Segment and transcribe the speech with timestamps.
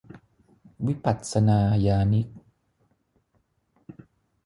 [0.87, 2.27] วิปัสสนายานิก